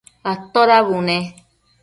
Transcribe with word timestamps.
atoda 0.31 0.77
bune? 0.87 1.17